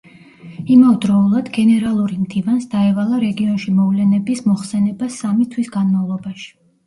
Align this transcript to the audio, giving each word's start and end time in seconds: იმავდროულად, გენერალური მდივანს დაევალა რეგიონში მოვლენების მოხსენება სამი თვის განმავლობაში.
იმავდროულად, 0.75 1.49
გენერალური 1.57 2.17
მდივანს 2.21 2.65
დაევალა 2.71 3.19
რეგიონში 3.25 3.75
მოვლენების 3.81 4.43
მოხსენება 4.49 5.11
სამი 5.19 5.49
თვის 5.55 5.73
განმავლობაში. 5.79 6.51